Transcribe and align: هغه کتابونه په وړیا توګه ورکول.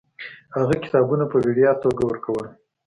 هغه 0.57 0.75
کتابونه 0.83 1.25
په 1.31 1.37
وړیا 1.45 1.71
توګه 1.83 2.01
ورکول. 2.05 2.45